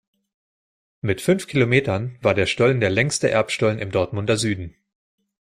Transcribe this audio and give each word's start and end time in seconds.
Mit 1.01 1.21
fünf 1.21 1.45
Kilometern 1.45 2.17
war 2.23 2.33
der 2.33 2.47
Stollen 2.47 2.79
der 2.79 2.89
längste 2.89 3.29
Erbstollen 3.29 3.77
im 3.77 3.91
Dortmunder 3.91 4.35
Süden. 4.35 4.73